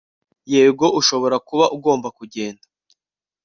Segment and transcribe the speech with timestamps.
[0.53, 2.65] yego ushobora kuba ugomba kugenda